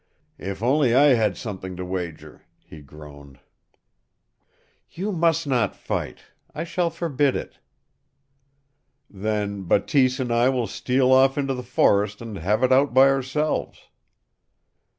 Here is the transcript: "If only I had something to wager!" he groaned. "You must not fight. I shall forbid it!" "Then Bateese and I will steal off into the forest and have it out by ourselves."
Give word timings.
"If 0.39 0.63
only 0.63 0.95
I 0.95 1.13
had 1.13 1.37
something 1.37 1.75
to 1.75 1.85
wager!" 1.85 2.41
he 2.65 2.81
groaned. 2.81 3.39
"You 4.89 5.11
must 5.11 5.45
not 5.45 5.75
fight. 5.75 6.21
I 6.55 6.63
shall 6.63 6.89
forbid 6.89 7.35
it!" 7.35 7.59
"Then 9.11 9.65
Bateese 9.65 10.19
and 10.19 10.31
I 10.33 10.49
will 10.49 10.65
steal 10.65 11.11
off 11.11 11.37
into 11.37 11.53
the 11.53 11.61
forest 11.61 12.19
and 12.19 12.37
have 12.39 12.63
it 12.63 12.71
out 12.71 12.95
by 12.95 13.09
ourselves." 13.09 13.89